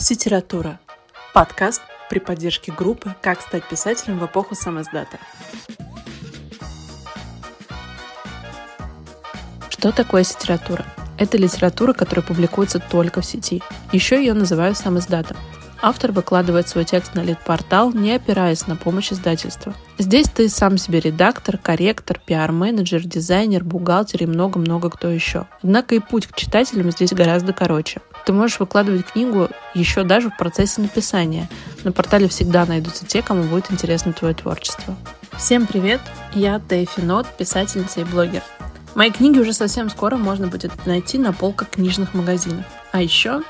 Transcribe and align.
Ситература. 0.00 0.80
Подкаст 1.34 1.82
при 2.08 2.20
поддержке 2.20 2.72
группы 2.72 3.14
«Как 3.20 3.42
стать 3.42 3.68
писателем 3.68 4.18
в 4.18 4.24
эпоху 4.24 4.54
самоздата». 4.54 5.18
Что 9.68 9.92
такое 9.92 10.24
ситература? 10.24 10.86
Это 11.18 11.36
литература, 11.36 11.92
которая 11.92 12.24
публикуется 12.24 12.78
только 12.78 13.20
в 13.20 13.26
сети. 13.26 13.62
Еще 13.92 14.16
ее 14.16 14.32
называют 14.32 14.78
самоздатом. 14.78 15.36
Автор 15.82 16.12
выкладывает 16.12 16.68
свой 16.68 16.84
текст 16.84 17.14
на 17.14 17.20
лид-портал, 17.20 17.92
не 17.92 18.12
опираясь 18.12 18.66
на 18.66 18.76
помощь 18.76 19.12
издательства. 19.12 19.74
Здесь 19.98 20.28
ты 20.28 20.50
сам 20.50 20.76
себе 20.76 21.00
редактор, 21.00 21.56
корректор, 21.56 22.20
пиар-менеджер, 22.24 23.02
дизайнер, 23.02 23.64
бухгалтер 23.64 24.22
и 24.22 24.26
много-много 24.26 24.90
кто 24.90 25.08
еще. 25.08 25.46
Однако 25.62 25.94
и 25.94 25.98
путь 26.00 26.26
к 26.26 26.36
читателям 26.36 26.90
здесь 26.90 27.12
гораздо 27.12 27.54
короче. 27.54 28.02
Ты 28.26 28.34
можешь 28.34 28.60
выкладывать 28.60 29.06
книгу 29.06 29.48
еще 29.72 30.04
даже 30.04 30.28
в 30.28 30.36
процессе 30.36 30.82
написания. 30.82 31.48
На 31.82 31.92
портале 31.92 32.28
всегда 32.28 32.66
найдутся 32.66 33.06
те, 33.06 33.22
кому 33.22 33.44
будет 33.44 33.72
интересно 33.72 34.12
твое 34.12 34.34
творчество. 34.34 34.94
Всем 35.38 35.66
привет! 35.66 36.00
Я 36.34 36.58
Тэйфи 36.58 37.00
Нот, 37.00 37.26
писательница 37.38 38.00
и 38.00 38.04
блогер. 38.04 38.42
Мои 38.94 39.10
книги 39.10 39.38
уже 39.38 39.54
совсем 39.54 39.88
скоро 39.88 40.16
можно 40.16 40.46
будет 40.46 40.84
найти 40.84 41.16
на 41.16 41.32
полках 41.32 41.70
книжных 41.70 42.12
магазинов. 42.12 42.66
А 42.92 43.00
еще 43.00 43.42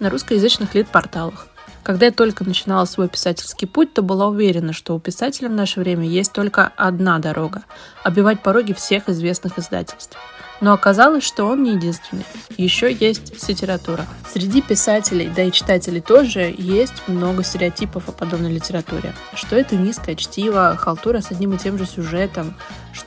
на 0.00 0.10
русскоязычных 0.10 0.74
лид-порталах. 0.74 1.46
Когда 1.88 2.04
я 2.04 2.12
только 2.12 2.44
начинала 2.44 2.84
свой 2.84 3.08
писательский 3.08 3.66
путь, 3.66 3.94
то 3.94 4.02
была 4.02 4.26
уверена, 4.26 4.74
что 4.74 4.94
у 4.94 5.00
писателя 5.00 5.48
в 5.48 5.54
наше 5.54 5.80
время 5.80 6.06
есть 6.06 6.34
только 6.34 6.70
одна 6.76 7.18
дорога– 7.18 7.62
обивать 8.04 8.42
пороги 8.42 8.74
всех 8.74 9.08
известных 9.08 9.58
издательств– 9.58 10.18
но 10.60 10.72
оказалось, 10.72 11.24
что 11.24 11.44
он 11.44 11.62
не 11.62 11.74
единственный. 11.74 12.24
Еще 12.56 12.92
есть 12.92 13.48
литература. 13.48 14.06
Среди 14.32 14.60
писателей, 14.60 15.30
да 15.34 15.44
и 15.44 15.52
читателей 15.52 16.00
тоже, 16.00 16.54
есть 16.56 17.06
много 17.06 17.44
стереотипов 17.44 18.08
о 18.08 18.12
подобной 18.12 18.52
литературе. 18.52 19.14
Что 19.34 19.56
это 19.56 19.76
низкое 19.76 20.16
чтиво, 20.16 20.76
халтура 20.76 21.20
с 21.20 21.30
одним 21.30 21.54
и 21.54 21.58
тем 21.58 21.78
же 21.78 21.86
сюжетом, 21.86 22.56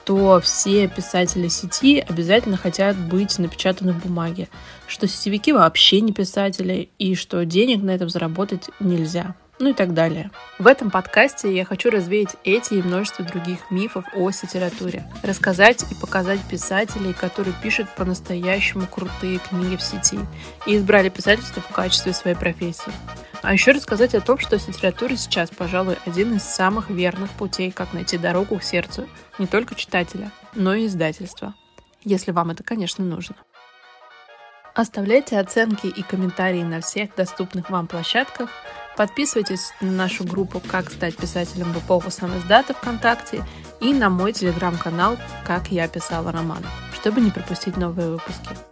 что 0.03 0.39
все 0.41 0.87
писатели 0.87 1.47
сети 1.47 1.99
обязательно 1.99 2.57
хотят 2.57 2.97
быть 2.97 3.37
напечатаны 3.37 3.93
в 3.93 4.03
бумаге, 4.03 4.49
что 4.87 5.07
сетевики 5.07 5.53
вообще 5.53 6.01
не 6.01 6.11
писатели 6.11 6.89
и 6.97 7.15
что 7.15 7.45
денег 7.45 7.83
на 7.83 7.91
этом 7.91 8.09
заработать 8.09 8.69
нельзя 8.79 9.35
ну 9.59 9.69
и 9.69 9.73
так 9.73 9.93
далее. 9.93 10.31
В 10.57 10.65
этом 10.65 10.89
подкасте 10.89 11.55
я 11.55 11.65
хочу 11.65 11.91
развеять 11.91 12.35
эти 12.43 12.73
и 12.73 12.81
множество 12.81 13.23
других 13.23 13.69
мифов 13.69 14.05
о 14.15 14.29
литературе, 14.29 15.03
рассказать 15.21 15.85
и 15.91 15.93
показать 15.93 16.39
писателей, 16.49 17.13
которые 17.13 17.53
пишут 17.61 17.87
по-настоящему 17.95 18.87
крутые 18.87 19.37
книги 19.37 19.75
в 19.75 19.83
сети 19.83 20.17
и 20.65 20.77
избрали 20.77 21.09
писательство 21.09 21.61
в 21.61 21.71
качестве 21.71 22.11
своей 22.13 22.35
профессии. 22.35 22.91
А 23.41 23.53
еще 23.53 23.71
рассказать 23.71 24.13
о 24.13 24.21
том, 24.21 24.37
что 24.39 24.55
литература 24.55 25.15
сейчас, 25.15 25.49
пожалуй, 25.49 25.97
один 26.05 26.35
из 26.35 26.43
самых 26.43 26.89
верных 26.89 27.31
путей, 27.31 27.71
как 27.71 27.93
найти 27.93 28.17
дорогу 28.17 28.59
к 28.59 28.63
сердцу 28.63 29.07
не 29.39 29.47
только 29.47 29.75
читателя, 29.75 30.31
но 30.53 30.73
и 30.73 30.85
издательства. 30.85 31.55
Если 32.03 32.31
вам 32.31 32.51
это, 32.51 32.63
конечно, 32.63 33.03
нужно. 33.03 33.35
Оставляйте 34.73 35.39
оценки 35.39 35.87
и 35.87 36.01
комментарии 36.01 36.63
на 36.63 36.81
всех 36.81 37.15
доступных 37.15 37.69
вам 37.69 37.87
площадках– 37.87 38.49
Подписывайтесь 38.97 39.73
на 39.79 39.91
нашу 39.91 40.25
группу 40.25 40.59
«Как 40.59 40.91
стать 40.91 41.15
писателем 41.15 41.71
в 41.71 41.79
эпоху 41.79 42.11
самоиздата 42.11 42.73
ВКонтакте» 42.73 43.43
и 43.79 43.93
на 43.93 44.09
мой 44.09 44.33
телеграм-канал 44.33 45.17
«Как 45.45 45.69
я 45.69 45.87
писала 45.87 46.31
роман», 46.31 46.63
чтобы 46.93 47.21
не 47.21 47.31
пропустить 47.31 47.77
новые 47.77 48.09
выпуски. 48.09 48.70